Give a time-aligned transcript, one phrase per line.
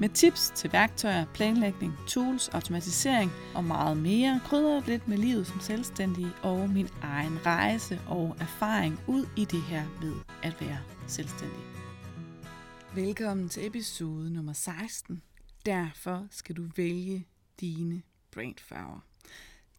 [0.00, 4.40] med tips til værktøjer, planlægning, tools, automatisering og meget mere.
[4.44, 9.62] krydrer lidt med livet som selvstændig og min egen rejse og erfaring ud i det
[9.62, 11.60] her med at være selvstændig.
[12.94, 15.22] Velkommen til episode nummer 16.
[15.66, 17.26] Derfor skal du vælge
[17.60, 19.00] dine brandfarver.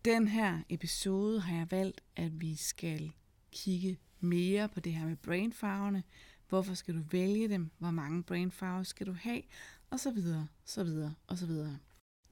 [0.05, 3.11] Den her episode har jeg valgt, at vi skal
[3.51, 6.03] kigge mere på det her med brainfarverne.
[6.49, 7.69] Hvorfor skal du vælge dem?
[7.77, 9.41] Hvor mange brainfarver skal du have?
[9.89, 11.77] Og så videre, så videre, og så videre.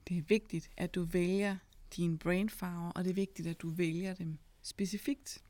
[0.08, 1.56] Det er vigtigt, at du vælger
[1.96, 5.42] dine brainfarver, og det er vigtigt, at du vælger dem specifikt.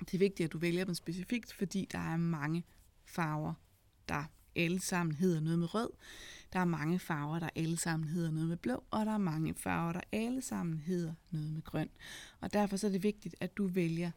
[0.00, 2.64] Det er vigtigt, at du vælger dem specifikt, fordi der er mange
[3.04, 3.54] farver,
[4.08, 4.24] der
[4.56, 5.90] alle sammen hedder noget med rød.
[6.52, 9.54] Der er mange farver, der alle sammen hedder noget med blå, og der er mange
[9.54, 11.90] farver, der alle sammen hedder noget med grøn.
[12.40, 14.10] Og derfor så er det vigtigt, at du vælger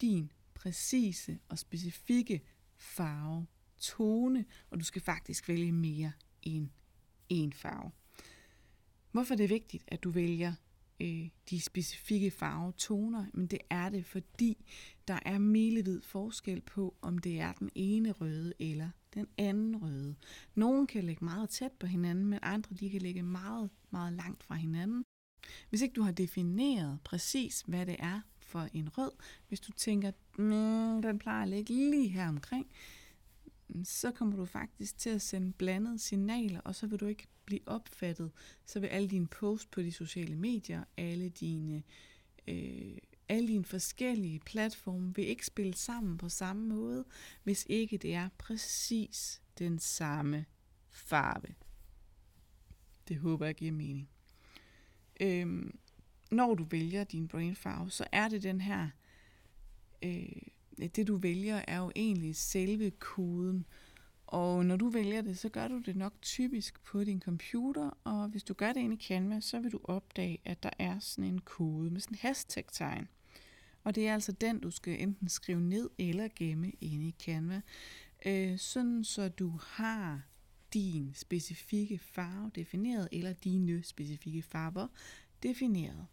[0.00, 2.42] din præcise og specifikke
[2.76, 3.46] farve,
[3.78, 6.68] tone, og du skal faktisk vælge mere end
[7.28, 7.90] en farve.
[9.12, 10.52] Hvorfor er det vigtigt, at du vælger
[11.00, 13.26] øh, de specifikke farvetoner?
[13.32, 14.66] Men det er det, fordi
[15.08, 20.14] der er milevid forskel på, om det er den ene røde eller den anden røde.
[20.54, 24.42] Nogle kan ligge meget tæt på hinanden, men andre de kan ligge meget, meget langt
[24.42, 25.04] fra hinanden.
[25.68, 29.10] Hvis ikke du har defineret præcis, hvad det er for en rød,
[29.48, 32.66] hvis du tænker, mm, den plejer at ligge lige her omkring,
[33.84, 37.60] så kommer du faktisk til at sende blandede signaler, og så vil du ikke blive
[37.66, 38.30] opfattet.
[38.64, 41.82] Så vil alle dine posts på de sociale medier, alle dine,
[42.48, 47.04] øh, alle dine forskellige platforme vil ikke spille sammen på samme måde,
[47.42, 50.44] hvis ikke det er præcis den samme
[50.90, 51.54] farve.
[53.08, 54.08] Det håber jeg giver mening.
[55.20, 55.78] Øhm,
[56.30, 58.88] når du vælger din brainfarve, så er det den her,
[60.02, 60.42] øh,
[60.86, 63.66] det du vælger er jo egentlig selve koden.
[64.26, 68.28] Og når du vælger det, så gør du det nok typisk på din computer, og
[68.28, 71.24] hvis du gør det ind i Canva, så vil du opdage, at der er sådan
[71.24, 73.08] en kode med sådan en hashtag-tegn.
[73.84, 77.60] Og det er altså den, du skal enten skrive ned eller gemme inde i Canva,
[78.26, 80.22] øh, sådan så du har
[80.72, 84.88] din specifikke farve defineret, eller dine specifikke farver
[85.42, 86.06] defineret.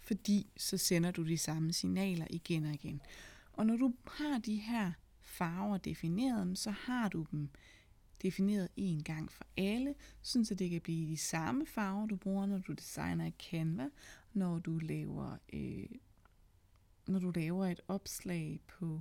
[0.00, 3.00] Fordi så sender du de samme signaler igen og igen.
[3.52, 7.48] Og når du har de her farver defineret, så har du dem
[8.22, 12.46] defineret en gang for alle, sådan så det kan blive de samme farver, du bruger,
[12.46, 13.88] når du designer et Canva,
[14.32, 15.88] når du laver, øh,
[17.06, 19.00] når du laver et opslag på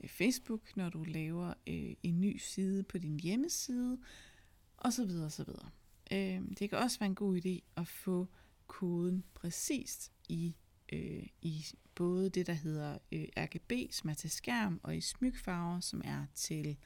[0.00, 3.98] øh, Facebook, når du laver øh, en ny side på din hjemmeside,
[4.78, 5.10] osv.
[5.26, 5.48] osv.
[6.12, 8.28] Øh, det kan også være en god idé at få
[8.66, 10.54] koden præcist i
[10.94, 15.80] øh, i både det, der hedder øh, RGB, som er til skærm, og i smykfarver,
[15.80, 16.76] som er til,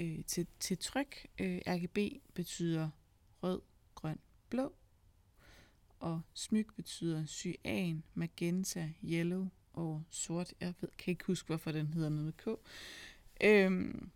[0.00, 1.26] øh, til, til tryk.
[1.38, 2.90] Øh, RGB betyder
[3.42, 3.60] rød,
[3.94, 4.18] grøn,
[4.48, 4.74] blå,
[6.00, 10.54] og smyk betyder cyan, magenta, yellow og sort.
[10.60, 12.60] Jeg ved, kan ikke huske, hvorfor den hedder noget med K.
[13.44, 14.10] Øhm,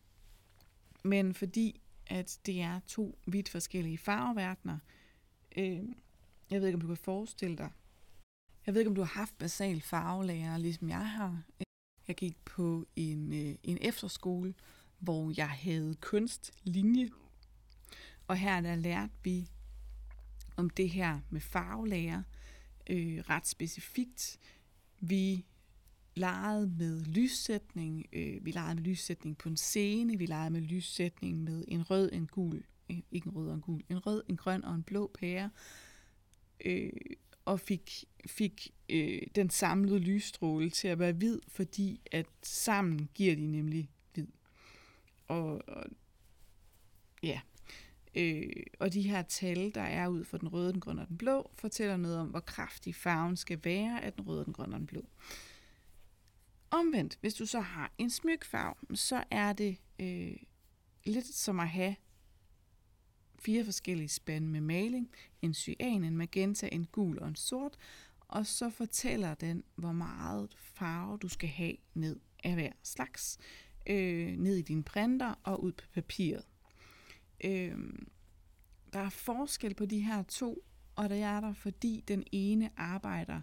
[1.05, 4.79] men fordi at det er to vidt forskellige farveverdener,
[5.57, 5.83] øh,
[6.51, 7.71] jeg ved ikke, om du kan forestille dig,
[8.67, 11.43] jeg ved ikke, om du har haft basal farvelærer, ligesom jeg har.
[12.09, 14.55] Jeg gik på en, øh, en efterskole,
[14.99, 17.11] hvor jeg havde kunstlinje.
[18.27, 19.49] Og her der lærte vi
[20.57, 22.23] om det her med farvelærer
[22.91, 24.39] øh, ret specifikt.
[25.01, 25.47] Vi
[26.15, 28.07] legede med lyssætning.
[28.13, 30.19] Øh, vi legede med lyssætning på en scene.
[30.19, 33.61] Vi legede med lyssætning med en rød, en gul, øh, ikke en rød og en
[33.61, 35.51] gul, en rød, en grøn og en blå pære.
[36.65, 36.91] Øh,
[37.45, 43.37] og fik, fik øh, den samlede lysstråle til at være hvid, fordi at sammen giver
[43.37, 44.27] de nemlig hvid.
[45.29, 45.85] Og, og
[47.23, 47.41] ja,
[48.15, 51.19] øh, og de her tal, der er ud for den røde, den grønne og den
[51.19, 54.79] blå, fortæller noget om, hvor kraftig farven skal være af den røde, den grønne og
[54.79, 55.05] den blå.
[56.71, 60.37] Omvendt, hvis du så har en smykfarve, så er det øh,
[61.05, 61.97] lidt som at have
[63.45, 65.11] fire forskellige spande med maling,
[65.43, 67.77] en cyan, en magenta, en gul og en sort,
[68.21, 73.39] og så fortæller den, hvor meget farve du skal have ned af hver slags,
[73.87, 76.45] øh, ned i din printer og ud på papiret.
[77.45, 77.79] Øh,
[78.93, 80.65] der er forskel på de her to,
[80.97, 83.41] og det er der, fordi den ene arbejder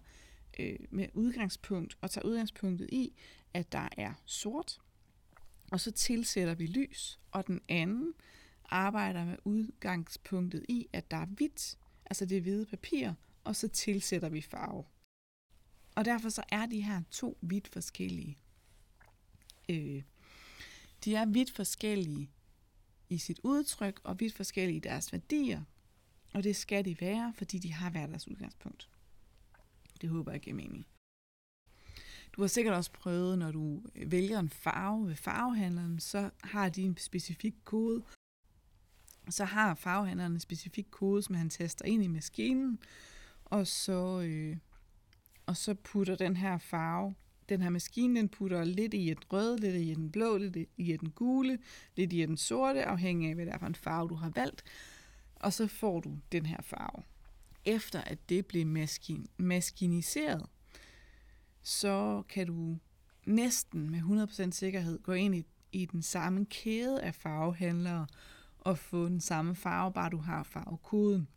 [0.59, 3.13] øh, med udgangspunkt og tager udgangspunktet i,
[3.53, 4.79] at der er sort,
[5.71, 8.13] og så tilsætter vi lys, og den anden
[8.69, 13.13] arbejder med udgangspunktet i, at der er hvidt, altså det hvide papir,
[13.43, 14.83] og så tilsætter vi farve.
[15.95, 18.37] Og derfor så er de her to vidt forskellige.
[19.69, 20.03] Øh,
[21.05, 22.29] de er vidt forskellige
[23.09, 25.63] i sit udtryk og vidt forskellige i deres værdier.
[26.33, 28.89] Og det skal de være, fordi de har været deres udgangspunkt.
[30.01, 30.87] Det håber jeg giver mening.
[32.33, 36.81] Du har sikkert også prøvet, når du vælger en farve ved farvehandleren, så har de
[36.81, 38.03] en specifik kode.
[39.29, 42.79] Så har farvehandleren en specifik kode, som han taster ind i maskinen,
[43.45, 44.57] og så, øh,
[45.45, 47.15] og så putter den her farve,
[47.49, 50.97] den her maskine, den putter lidt i et rød, lidt i den blå, lidt i
[50.97, 51.59] den gule,
[51.95, 54.63] lidt i den sorte, afhængig af, hvad det er for en farve, du har valgt.
[55.35, 57.03] Og så får du den her farve.
[57.65, 60.45] Efter at det bliver maskin, maskiniseret,
[61.61, 62.77] så kan du
[63.25, 68.07] næsten med 100% sikkerhed gå ind i, i den samme kæde af farvehandlere
[68.65, 71.27] at få den samme farve, bare du har farvekoden.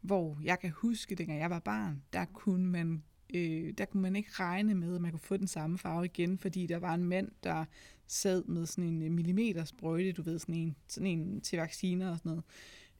[0.00, 3.02] Hvor jeg kan huske, dengang jeg var barn, der kunne man
[3.34, 6.38] øh, der kunne man ikke regne med, at man kunne få den samme farve igen,
[6.38, 7.64] fordi der var en mand, der
[8.06, 12.10] sad med sådan en øh, millimeter sprøjte, du ved, sådan en, sådan en til vacciner
[12.10, 12.44] og sådan noget,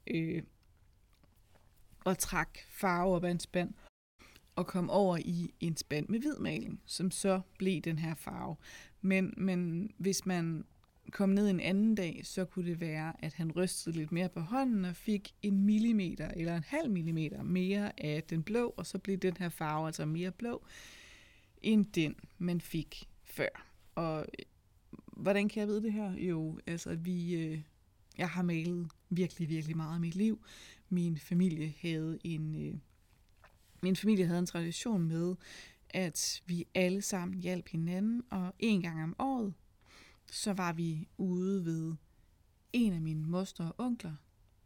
[0.07, 0.43] øh,
[2.05, 3.73] og trak farve op af en spand,
[4.55, 8.55] og kom over i en spand med hvid maling, som så blev den her farve.
[9.01, 10.65] Men, men hvis man
[11.11, 14.39] kom ned en anden dag, så kunne det være, at han rystede lidt mere på
[14.39, 18.97] hånden og fik en millimeter eller en halv millimeter mere af den blå, og så
[18.97, 20.65] blev den her farve altså mere blå,
[21.61, 23.65] end den, man fik før.
[23.95, 24.45] Og øh,
[25.07, 26.11] hvordan kan jeg vide det her?
[26.11, 27.61] Jo, altså vi, øh,
[28.17, 30.45] jeg har malet virkelig, virkelig meget af mit liv.
[30.89, 32.73] Min familie havde en, øh,
[33.81, 35.35] min familie havde en tradition med,
[35.89, 39.53] at vi alle sammen hjalp hinanden, og en gang om året,
[40.31, 41.95] så var vi ude ved
[42.73, 44.15] en af mine moster og onkler.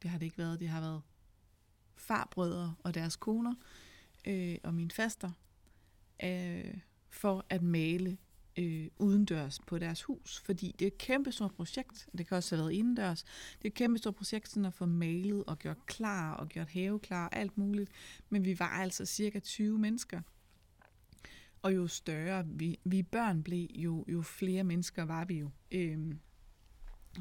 [0.01, 1.01] Det har det ikke været, det har været
[1.95, 3.55] farbrødre og deres koner
[4.27, 5.31] øh, og min faster,
[6.23, 6.77] øh,
[7.09, 8.17] for at male
[8.57, 12.09] øh, udendørs på deres hus, fordi det er et kæmpe stort projekt.
[12.17, 13.23] Det kan også have været indendørs.
[13.23, 16.69] Det er et kæmpe stort projekt sådan at få malet og gjort klar og gjort
[16.69, 17.91] have klar, alt muligt.
[18.29, 20.21] Men vi var altså cirka 20 mennesker.
[21.63, 25.49] Og jo større vi, vi børn blev, jo, jo flere mennesker var vi jo.
[25.71, 26.19] Øhm,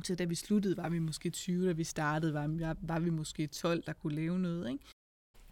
[0.04, 3.46] så da vi sluttede, var vi måske 20, da vi startede, var, var vi måske
[3.46, 4.70] 12, der kunne lave noget.
[4.70, 4.84] Ikke?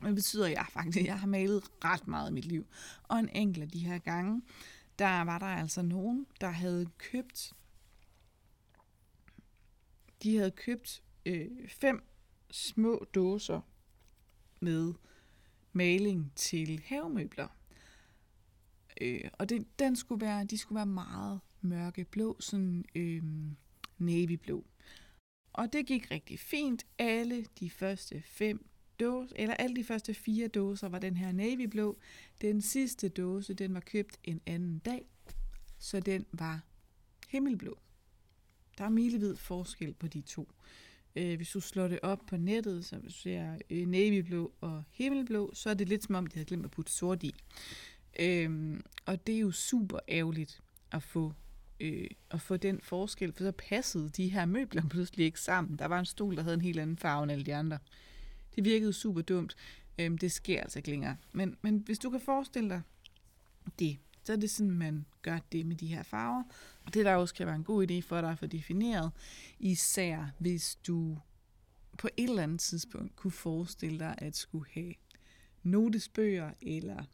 [0.01, 2.67] Men det betyder, at jeg faktisk jeg har malet ret meget i mit liv.
[3.03, 4.43] Og en enkelt af de her gange,
[4.99, 7.53] der var der altså nogen, der havde købt
[10.23, 12.03] de havde købt øh, fem
[12.51, 13.61] små dåser
[14.61, 14.95] med
[15.73, 17.49] maling til havemøbler.
[19.01, 23.23] Øh, og det, den skulle være, de skulle være meget mørke blå, sådan øh,
[23.99, 24.65] navyblå.
[25.53, 26.87] Og det gik rigtig fint.
[26.99, 28.71] Alle de første fem
[29.01, 31.99] dåser, eller alle de første fire dåser var den her navyblå.
[32.41, 35.07] Den sidste dåse, den var købt en anden dag,
[35.79, 36.61] så den var
[37.29, 37.79] himmelblå.
[38.79, 40.49] Der er milevid forskel på de to.
[41.17, 44.83] Øh, hvis du slår det op på nettet, så hvis du ser øh, navyblå og
[44.91, 47.35] himmelblå, så er det lidt som om, de havde glemt at putte sort i.
[48.21, 51.33] Øhm, og det er jo super ærgerligt at få,
[51.81, 55.79] øh, at få den forskel, for så passede de her møbler pludselig ikke sammen.
[55.79, 57.79] Der var en stol, der havde en helt anden farve end alle de andre.
[58.57, 59.57] Det virkede super dumt.
[59.99, 61.17] Øhm, det sker altså ikke længere.
[61.33, 62.83] Men, men hvis du kan forestille dig
[63.79, 66.43] det, så er det sådan, man gør det med de her farver.
[66.87, 69.11] Og det der også kan være en god idé for dig at få defineret,
[69.59, 71.19] især hvis du
[71.99, 74.95] på et eller andet tidspunkt kunne forestille dig at skulle have
[75.63, 77.05] notesbøger eller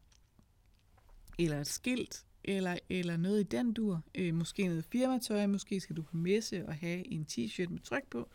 [1.39, 4.03] eller et skilt, eller, eller noget i den dur.
[4.15, 8.07] Øh, måske noget firmatøj, måske skal du på messe og have en t-shirt med tryk
[8.11, 8.29] på.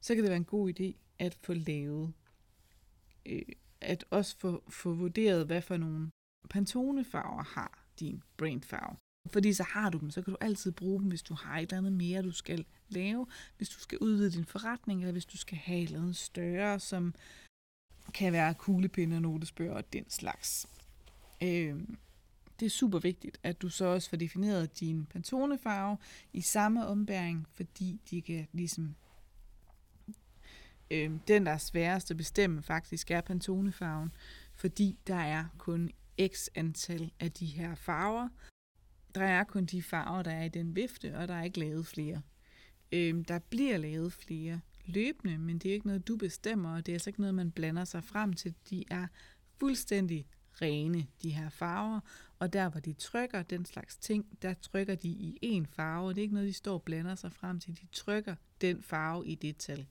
[0.00, 2.12] Så kan det være en god idé at få lavet,
[3.26, 3.42] øh,
[3.80, 6.10] at også få, få vurderet, hvad for nogle
[6.50, 8.96] Pantone-farver har din brainfarve.
[9.32, 11.62] Fordi så har du dem, så kan du altid bruge dem, hvis du har et
[11.62, 15.36] eller andet mere, du skal lave, hvis du skal udvide din forretning, eller hvis du
[15.36, 17.14] skal have et eller andet større, som
[18.14, 20.66] kan være kuglepinde og notesbøger og den slags.
[21.42, 21.80] Øh,
[22.60, 25.96] det er super vigtigt, at du så også får defineret din Pantone-farve
[26.32, 28.94] i samme ombæring, fordi de kan ligesom...
[30.90, 34.12] Øh, den, der er sværest at bestemme, faktisk er Pantone-farven,
[34.54, 35.90] fordi der er kun
[36.26, 38.28] x antal af de her farver.
[39.14, 41.86] Der er kun de farver, der er i den vifte, og der er ikke lavet
[41.86, 42.22] flere.
[42.92, 46.92] Øh, der bliver lavet flere løbende, men det er ikke noget, du bestemmer, og det
[46.92, 48.54] er altså ikke noget, man blander sig frem til.
[48.70, 49.06] De er
[49.60, 52.00] fuldstændig rene, de her farver,
[52.38, 56.08] og der hvor de trykker den slags ting, der trykker de i en farve.
[56.08, 57.80] Det er ikke noget, de står og blander sig frem til.
[57.80, 59.86] De trykker den farve i det tal.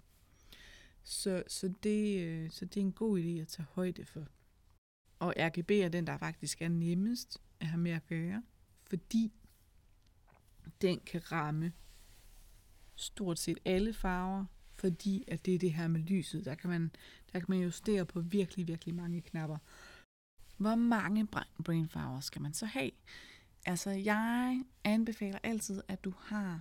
[1.04, 4.28] Så, så, det, øh, så det er en god idé at tage højde for.
[5.20, 8.44] Og RGB er den, der faktisk er nemmest at have med at gøre,
[8.84, 9.32] fordi
[10.82, 11.72] den kan ramme
[12.96, 16.46] stort set alle farver, fordi at det er det her med lyset.
[16.46, 16.92] Der kan man,
[17.34, 19.58] der kan man justere på virkelig, virkelig mange knapper.
[20.62, 21.28] Hvor mange
[21.64, 22.92] brainfarver skal man så have?
[23.66, 26.60] Altså, jeg anbefaler altid, at du har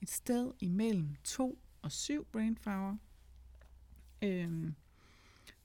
[0.00, 2.96] et sted imellem 2 og 7 brainfarver.
[4.22, 4.74] Øhm,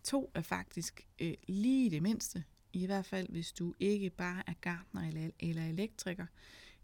[0.03, 4.53] to er faktisk øh, lige det mindste, i hvert fald hvis du ikke bare er
[4.62, 6.25] gartner eller, eller elektriker,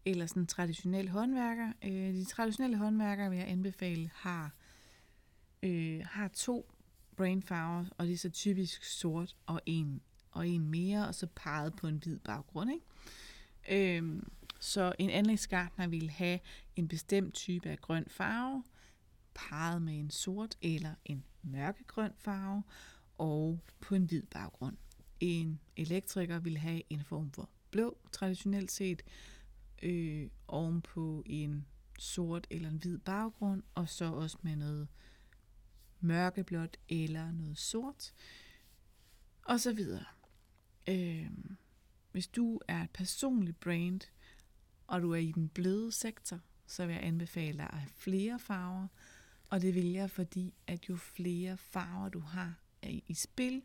[0.06, 1.74] eller sådan traditionel håndværker.
[1.84, 4.52] Øh, de traditionelle håndværkere, vil jeg anbefale, har,
[5.64, 6.72] øh, har to
[7.16, 10.02] brainfarver, og det er så typisk sort og en,
[10.34, 12.72] og en mere, og så peget på en hvid baggrund.
[12.72, 13.98] Ikke?
[13.98, 16.40] Øhm, så en anlægsgartner vil have
[16.76, 18.64] en bestemt type af grøn farve,
[19.34, 22.64] parret med en sort eller en mørkegrøn farve,
[23.18, 24.78] og på en hvid baggrund.
[25.20, 29.02] En elektriker vil have en form for blå, traditionelt set,
[29.82, 31.66] øh, ovenpå en
[32.00, 34.88] sort eller en hvid baggrund, og så også med noget
[36.00, 38.14] mørkeblåt eller noget sort,
[39.44, 40.06] og så videre.
[40.88, 41.30] Øh,
[42.12, 44.02] hvis du er et personligt brand,
[44.88, 48.40] og du er i den bløde sektor, så vil jeg anbefale dig at have flere
[48.40, 48.88] farver,
[49.50, 53.64] og det vil jeg, fordi at jo flere farver du har i spil,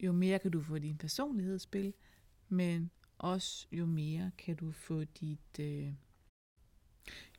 [0.00, 1.94] jo mere kan du få din personlighed spil,
[2.48, 5.92] men også jo mere kan du få dit, øh,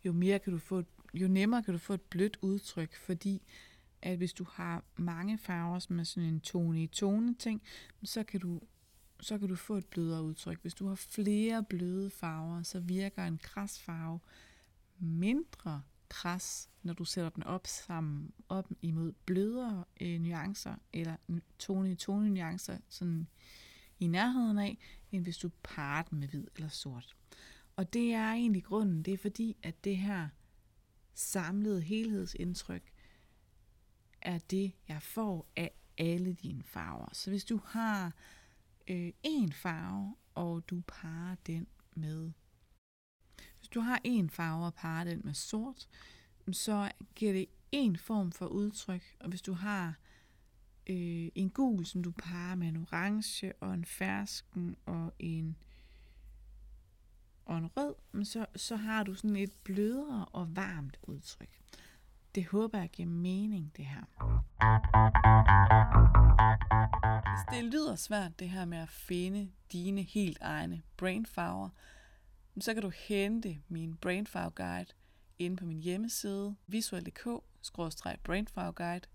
[0.05, 3.41] jo mere kan du få, jo nemmere kan du få et blødt udtryk, fordi
[4.01, 7.61] at hvis du har mange farver, som er sådan en tone i tone ting,
[8.03, 8.61] så kan du
[9.21, 10.61] så kan du få et blødere udtryk.
[10.61, 14.19] Hvis du har flere bløde farver, så virker en kras farve
[14.99, 21.15] mindre kras, når du sætter den op sammen op imod blødere øh, nuancer, eller
[21.59, 23.27] tone i tone nuancer, sådan
[23.99, 24.77] i nærheden af,
[25.11, 27.15] end hvis du parer den med hvid eller sort.
[27.75, 30.29] Og det er egentlig grunden, det er fordi, at det her
[31.13, 32.93] samlede helhedsindtryk
[34.21, 37.09] er det, jeg får af alle dine farver.
[37.13, 38.13] Så hvis du har
[38.87, 42.31] øh, en farve, og du parer den med
[43.69, 45.87] hvis du har en farve og parer den med sort,
[46.51, 49.15] så giver det en form for udtryk.
[49.19, 49.95] Og hvis du har
[50.87, 55.57] øh, en gul, som du parer med en orange og en fersken og en
[57.45, 61.59] og en rød, så, så har du sådan et blødere og varmt udtryk.
[62.39, 64.03] Det håber jeg giver mening, det her.
[67.29, 71.69] Hvis det lyder svært, det her med at finde dine helt egne brainfarver,
[72.59, 74.93] så kan du hente min brainfarve guide
[75.39, 79.07] inde på min hjemmeside visual.dk-brainfarveguide.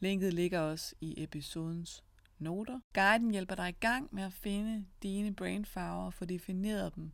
[0.00, 2.04] Linket ligger også i episodens
[2.38, 2.80] noter.
[2.94, 7.12] Guiden hjælper dig i gang med at finde dine brainfarver og få defineret dem,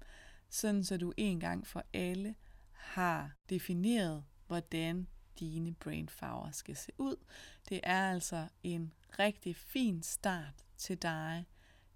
[0.48, 2.34] sådan så du en gang for alle
[2.72, 5.06] har defineret, hvordan
[5.40, 7.16] dine brainfarver skal se ud.
[7.68, 11.46] Det er altså en rigtig fin start til dig,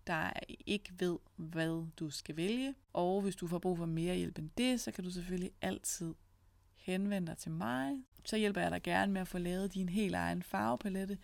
[0.06, 0.30] der
[0.66, 2.74] ikke ved, hvad du skal vælge.
[2.92, 6.14] Og hvis du får brug for mere hjælp end det, så kan du selvfølgelig altid
[6.76, 8.04] henvende dig til mig.
[8.24, 11.18] Så hjælper jeg dig gerne med at få lavet din helt egen farvepalette,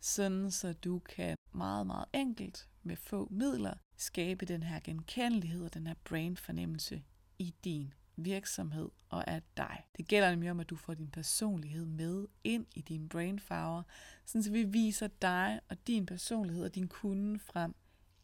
[0.00, 5.74] sådan så du kan meget, meget enkelt med få midler skabe den her genkendelighed og
[5.74, 7.02] den her brain fornemmelse
[7.38, 9.84] i din virksomhed og af dig.
[9.96, 13.82] Det gælder nemlig om, at du får din personlighed med ind i dine brainfarver,
[14.24, 17.74] sådan så vi viser dig og din personlighed og din kunde frem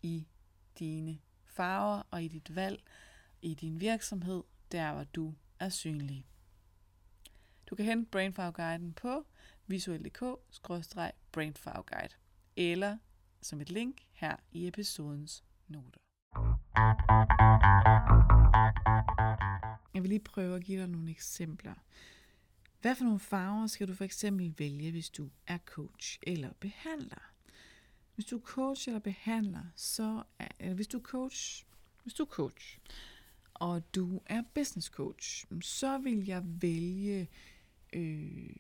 [0.02, 0.26] i
[0.78, 2.82] dine farver og i dit valg,
[3.42, 6.26] i din virksomhed, der hvor du er synlig.
[7.66, 9.26] Du kan hente brainfarveguiden på
[9.66, 12.16] visuel.dk-brainfarveguide
[12.56, 12.98] eller
[13.40, 16.00] som et link her i episodens noter.
[19.96, 21.74] Jeg vil lige prøve at give dig nogle eksempler.
[22.80, 27.32] Hvad for nogle farver skal du for eksempel vælge, hvis du er coach eller behandler?
[28.14, 31.66] Hvis du er coach eller behandler, så er, eller hvis du er coach,
[32.02, 32.78] hvis du er coach,
[33.54, 37.28] og du er business coach, så vil jeg vælge,
[37.92, 38.56] øh,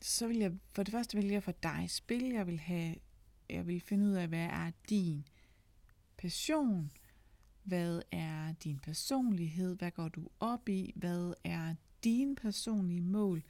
[0.00, 2.24] så vil jeg for det første vælge for dig spil.
[2.24, 2.94] Jeg vil have,
[3.50, 5.26] jeg vil finde ud af, hvad er din
[6.16, 6.90] passion,
[7.66, 13.42] hvad er din personlighed, hvad går du op i, hvad er dine personlige mål,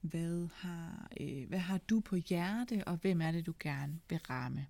[0.00, 4.18] hvad har, øh, hvad har du på hjerte, og hvem er det, du gerne vil
[4.18, 4.66] ramme?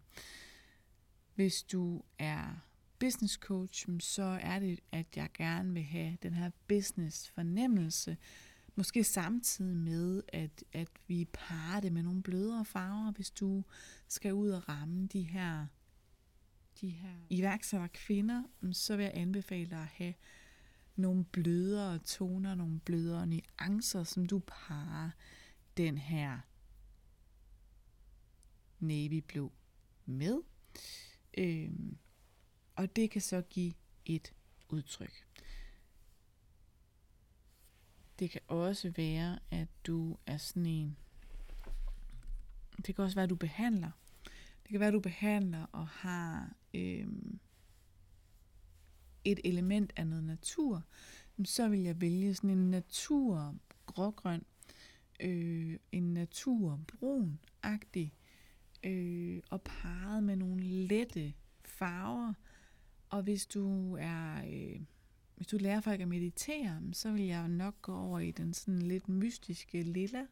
[1.35, 2.69] Hvis du er
[2.99, 8.17] business coach, så er det, at jeg gerne vil have den her business fornemmelse,
[8.75, 13.65] måske samtidig med, at, at vi parer det med nogle blødere farver, hvis du
[14.09, 15.67] skal ud og ramme de her,
[16.81, 20.15] de her iværksætter kvinder, mm, så vil jeg anbefale dig at have
[20.97, 25.11] nogle blødere toner, nogle blødere nuancer, som du parer
[25.77, 26.39] den her
[28.79, 29.53] navy blå
[30.07, 30.41] med.
[31.39, 31.99] Øhm,
[32.77, 33.73] og det kan så give
[34.05, 34.35] et
[34.69, 35.27] udtryk.
[38.19, 40.97] Det kan også være, at du er sådan en...
[42.87, 43.91] Det kan også være, at du behandler.
[44.63, 47.07] Det kan være, at du behandler og har øh,
[49.25, 50.83] et element af noget natur.
[51.45, 53.57] Så vil jeg vælge sådan en natur
[53.87, 54.45] grågrøn,
[55.21, 58.13] øh, en natur brun-agtig,
[58.85, 61.33] øh, og parret med nogle lette
[61.65, 62.33] farver.
[63.09, 64.45] Og hvis du er...
[64.49, 64.81] Øh,
[65.37, 68.83] hvis du lærer folk at meditere, så vil jeg nok gå over i den sådan
[68.83, 70.27] lidt mystiske lilla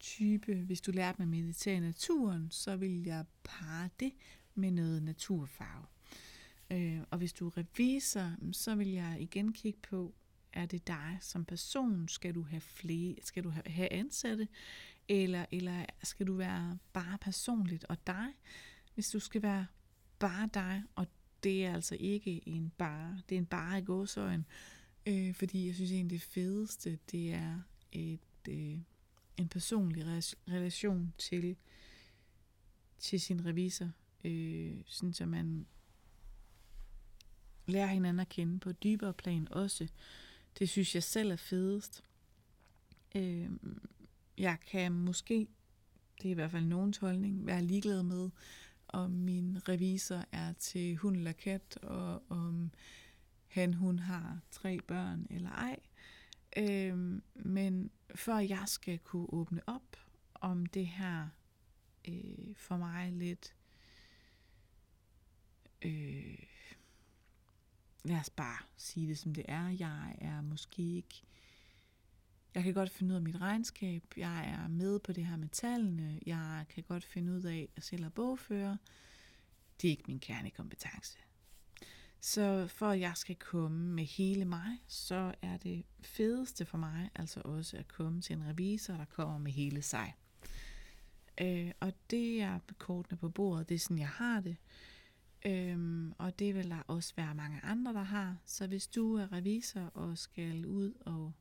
[0.00, 0.54] type.
[0.54, 4.12] Hvis du lærer dem at meditere i naturen, så vil jeg parre det
[4.54, 5.86] med noget naturfarve.
[6.70, 10.14] Øh, og hvis du er revisor, så vil jeg igen kigge på,
[10.52, 12.08] er det dig som person?
[12.08, 14.48] Skal du have flere, skal du have ansatte?
[15.08, 18.26] Eller, eller skal du være bare personligt og dig?
[18.94, 19.66] Hvis du skal være
[20.18, 21.06] bare dig, og
[21.42, 24.46] det er altså ikke en bare, det er en bare i gåsøjen,
[25.06, 27.60] øh, fordi jeg synes egentlig det fedeste, det er
[27.92, 28.78] et, øh,
[29.36, 30.04] en personlig
[30.48, 31.56] relation til,
[32.98, 33.90] til sin revisor,
[34.24, 35.66] øh, sådan så man
[37.66, 39.88] lærer hinanden at kende på et dybere plan også.
[40.58, 42.04] Det synes jeg selv er fedest.
[43.16, 43.50] Øh,
[44.38, 45.48] jeg kan måske,
[46.22, 48.30] det er i hvert fald nogen holdning, være ligeglad med,
[48.88, 52.70] om min revisor er til hund eller kat, og om
[53.46, 55.80] han, hun har tre børn eller ej.
[56.56, 59.96] Øh, men før jeg skal kunne åbne op
[60.34, 61.28] om det her
[62.08, 63.54] øh, for mig lidt
[65.84, 66.38] øh,
[68.04, 69.68] lad os bare sige det som det er.
[69.68, 71.22] Jeg er måske ikke...
[72.54, 74.04] Jeg kan godt finde ud af mit regnskab.
[74.16, 76.20] Jeg er med på det her med tallene.
[76.26, 78.78] Jeg kan godt finde ud af at sælge bogføre.
[79.80, 81.18] Det er ikke min kernekompetence.
[82.20, 87.10] Så for at jeg skal komme med hele mig, så er det fedeste for mig
[87.14, 90.14] altså også at komme til en revisor, der kommer med hele sig.
[91.40, 94.56] Øh, og det er kortene på bordet, det er sådan, jeg har det.
[95.46, 98.36] Øhm, og det vil der også være mange andre, der har.
[98.44, 101.32] Så hvis du er revisor og skal ud og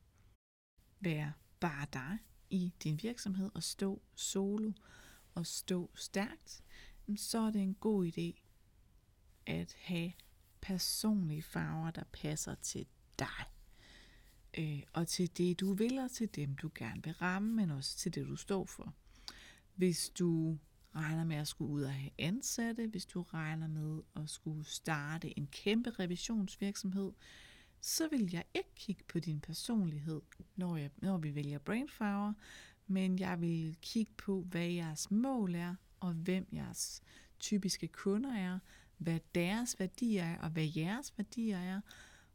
[0.99, 2.17] være bare dig
[2.49, 4.71] i din virksomhed og stå solo
[5.33, 6.63] og stå stærkt,
[7.17, 8.41] så er det en god idé
[9.45, 10.11] at have
[10.61, 12.85] personlige farver, der passer til
[13.19, 13.45] dig.
[14.57, 17.97] Øh, og til det, du vil, og til dem, du gerne vil ramme, men også
[17.97, 18.93] til det, du står for.
[19.75, 20.57] Hvis du
[20.95, 25.39] regner med at skulle ud og have ansatte, hvis du regner med at skulle starte
[25.39, 27.11] en kæmpe revisionsvirksomhed,
[27.81, 30.21] så vil jeg ikke kigge på din personlighed,
[30.55, 32.33] når, jeg, når vi vælger brainfarver,
[32.87, 37.01] men jeg vil kigge på, hvad jeres mål er, og hvem jeres
[37.39, 38.59] typiske kunder er,
[38.97, 41.81] hvad deres værdier er, og hvad jeres værdier er,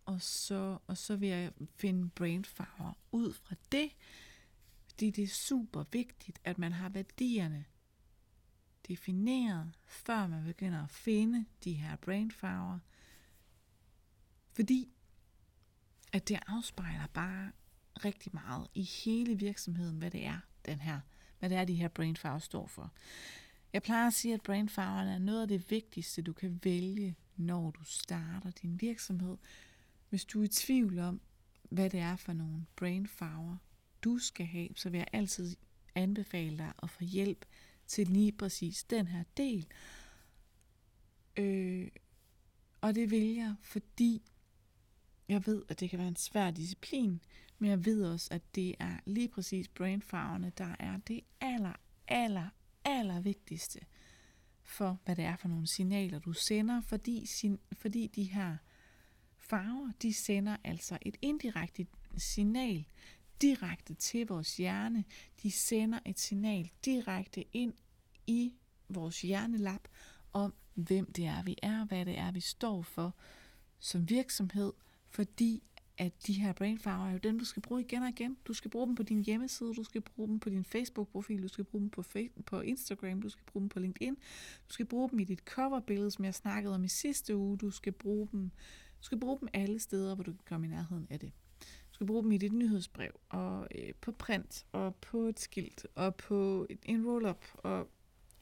[0.04, 3.90] og så, og så vil jeg finde brainfarver ud fra det,
[4.88, 7.64] fordi det er super vigtigt, at man har værdierne
[8.88, 12.78] defineret, før man begynder at finde de her brainfarver.
[14.52, 14.88] Fordi
[16.12, 17.52] at det afspejler bare
[18.04, 21.00] rigtig meget i hele virksomheden, hvad det er, den her,
[21.38, 22.92] hvad det er, de her brainfarver står for.
[23.72, 27.70] Jeg plejer at sige, at brainfarverne er noget af det vigtigste, du kan vælge, når
[27.70, 29.36] du starter din virksomhed.
[30.08, 31.20] Hvis du er i tvivl om,
[31.70, 33.56] hvad det er for nogle brainfarver,
[34.04, 35.56] du skal have, så vil jeg altid
[35.94, 37.44] anbefale dig at få hjælp
[37.88, 39.66] til lige præcis den her del.
[41.36, 41.88] Øh,
[42.80, 44.22] og det vil jeg, fordi
[45.28, 47.20] jeg ved, at det kan være en svær disciplin,
[47.58, 51.72] men jeg ved også, at det er lige præcis brainfarverne, der er det aller,
[52.08, 52.48] aller,
[52.84, 53.80] aller vigtigste
[54.62, 58.56] for, hvad det er for nogle signaler, du sender, fordi, sin, fordi de her
[59.36, 62.86] farver, de sender altså et indirekte signal
[63.42, 65.04] direkte til vores hjerne.
[65.42, 67.74] De sender et signal direkte ind
[68.26, 68.54] i
[68.88, 69.88] vores hjernelap
[70.32, 73.14] om, hvem det er, vi er, hvad det er, vi står for
[73.78, 74.72] som virksomhed,
[75.08, 75.62] fordi
[75.98, 78.36] at de her brainfarver er jo dem, du skal bruge igen og igen.
[78.44, 81.48] Du skal bruge dem på din hjemmeside, du skal bruge dem på din Facebook-profil, du
[81.48, 84.14] skal bruge dem på, Facebook, på Instagram, du skal bruge dem på LinkedIn,
[84.68, 87.70] du skal bruge dem i dit coverbillede, som jeg snakkede om i sidste uge, du
[87.70, 88.50] skal bruge dem,
[88.98, 91.32] du skal bruge dem alle steder, hvor du kan komme i nærheden af det.
[91.98, 96.14] Skal bruge dem i dit nyhedsbrev, og øh, på print, og på et skilt, og
[96.14, 97.88] på en roll-up, og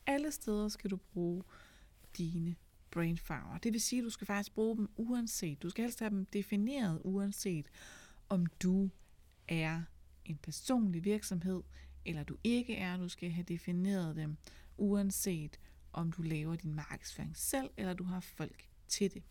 [0.06, 1.42] alle steder skal du bruge
[2.18, 2.56] dine
[2.90, 3.58] brainfarver.
[3.58, 5.62] Det vil sige, at du skal faktisk bruge dem uanset.
[5.62, 7.66] Du skal helst have dem defineret uanset,
[8.28, 8.90] om du
[9.48, 9.82] er
[10.24, 11.62] en personlig virksomhed,
[12.04, 12.96] eller du ikke er.
[12.96, 14.36] Du skal have defineret dem
[14.76, 15.60] uanset,
[15.92, 19.22] om du laver din markedsføring selv, eller du har folk til det.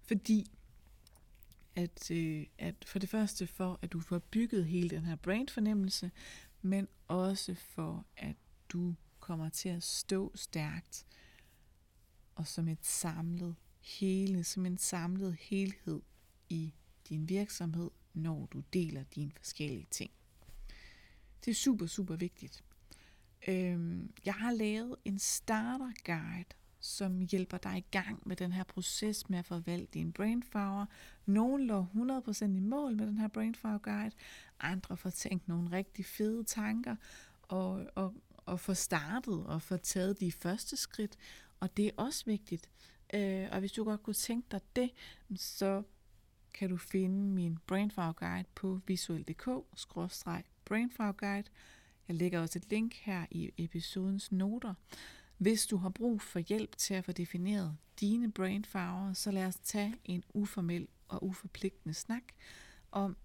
[0.00, 0.50] Fordi
[1.76, 6.10] at, øh, at for det første for, at du får bygget hele den her brandfornemmelse,
[6.62, 8.36] men også for, at
[8.68, 11.06] du kommer til at stå stærkt
[12.34, 16.00] og som et samlet hele, som en samlet helhed
[16.48, 16.74] i
[17.08, 20.10] din virksomhed, når du deler dine forskellige ting.
[21.44, 22.64] Det er super, super vigtigt.
[23.48, 28.64] Øhm, jeg har lavet en starter guide, som hjælper dig i gang med den her
[28.64, 30.86] proces med at forvalte din brainfarver.
[31.26, 34.14] Nogle lå 100% i mål med den her brainfarver guide,
[34.60, 36.96] andre får tænkt nogle rigtig fede tanker
[37.42, 41.16] og, og, og få startet og få taget de første skridt,
[41.60, 42.70] og det er også vigtigt.
[43.14, 44.90] Øh, og hvis du godt kunne tænke dig det,
[45.36, 45.82] så
[46.54, 51.48] kan du finde min Brainfarve Guide på visuel.dk-brainfarve guide.
[52.08, 54.74] Jeg lægger også et link her i episodens noter.
[55.42, 59.56] Hvis du har brug for hjælp til at få defineret dine brainfarver, så lad os
[59.56, 62.22] tage en uformel og uforpligtende snak
[62.92, 63.16] om,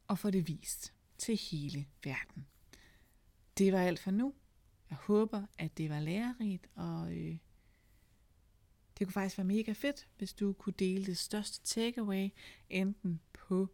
[0.07, 2.45] og får det vist til hele verden.
[3.57, 4.33] Det var alt for nu.
[4.89, 7.37] Jeg håber, at det var lærerigt, og øh,
[8.99, 12.29] det kunne faktisk være mega fedt, hvis du kunne dele det største takeaway,
[12.69, 13.67] enten på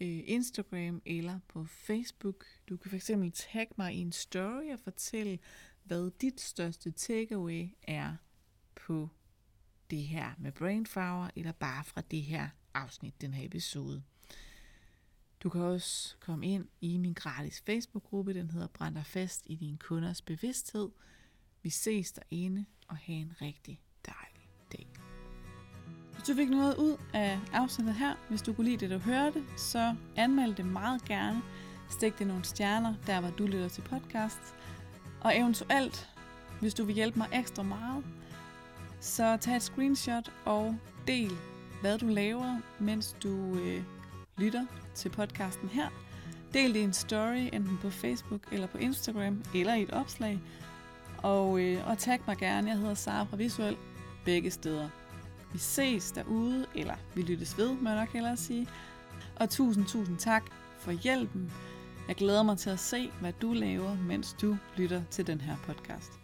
[0.00, 2.46] øh, Instagram eller på Facebook.
[2.68, 5.38] Du kan fx tagge mig i en story og fortælle,
[5.84, 8.16] hvad dit største takeaway er
[8.86, 9.08] på
[9.90, 14.02] det her med brainfarver, eller bare fra det her afsnit, den her episode.
[15.42, 19.54] Du kan også komme ind i min gratis Facebook-gruppe, den hedder Brænd dig fast i
[19.54, 20.90] din kunders bevidsthed.
[21.62, 24.88] Vi ses derinde og have en rigtig dejlig dag.
[26.12, 29.44] Hvis du fik noget ud af afsnittet her, hvis du kunne lide det, du hørte,
[29.56, 31.42] så anmeld det meget gerne.
[31.90, 34.54] Stik det nogle stjerner, der hvor du lytter til podcast.
[35.22, 36.08] Og eventuelt,
[36.60, 38.04] hvis du vil hjælpe mig ekstra meget,
[39.00, 41.32] så tag et screenshot og del,
[41.80, 43.82] hvad du laver, mens du øh,
[44.38, 45.88] lytter til podcasten her.
[46.54, 50.40] Del det i en story, enten på Facebook eller på Instagram, eller i et opslag.
[51.22, 53.76] Og, øh, og tag mig gerne, jeg hedder Sara fra Visuel,
[54.24, 54.88] begge steder.
[55.52, 58.68] Vi ses derude, eller vi lyttes ved, må jeg nok hellere sige.
[59.36, 60.42] Og tusind, tusind tak
[60.78, 61.52] for hjælpen.
[62.08, 65.56] Jeg glæder mig til at se, hvad du laver, mens du lytter til den her
[65.66, 66.21] podcast.